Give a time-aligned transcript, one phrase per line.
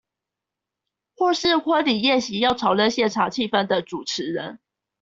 [1.15, 4.57] 或是婚禮宴席要炒熱現場氣氛的主持人